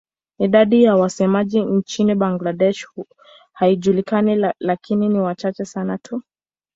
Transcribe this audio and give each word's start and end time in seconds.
Idadi 0.39 0.83
ya 0.83 0.95
wasemaji 0.95 1.61
nchini 1.61 2.15
Bangladesh 2.15 2.87
haijulikani 3.53 4.45
lakini 4.59 5.09
ni 5.09 5.19
wachache 5.19 5.65
sana 5.65 5.97
tu. 5.97 6.21